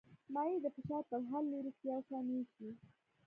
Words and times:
مایع 0.33 0.57
د 0.63 0.67
فشار 0.75 1.03
په 1.11 1.17
هر 1.29 1.43
لوري 1.51 1.71
کې 1.77 1.85
یو 1.91 1.99
شان 2.07 2.25
وېشي. 2.31 2.69